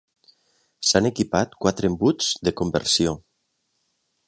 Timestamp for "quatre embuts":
1.65-2.31